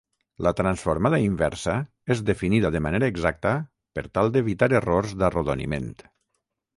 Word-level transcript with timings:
La 0.45 0.51
transformada 0.59 1.17
inversa 1.23 1.75
és 2.15 2.23
definida 2.29 2.71
de 2.75 2.81
manera 2.85 3.09
exacta 3.13 3.51
per 3.99 4.05
tal 4.19 4.33
d'evitar 4.37 4.71
errors 4.81 5.13
d'arrodoniment. 5.21 5.91